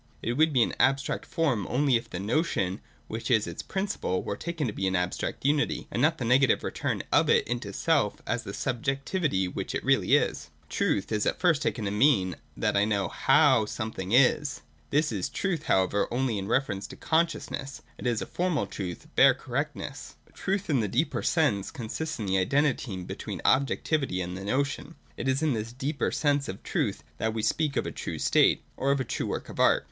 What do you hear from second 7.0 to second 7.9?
of it into